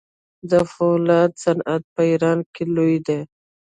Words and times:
د 0.49 0.51
فولادو 0.73 1.39
صنعت 1.43 1.83
په 1.95 2.01
ایران 2.11 2.39
کې 2.53 2.63
لوی 2.75 2.97
دی. 3.07 3.19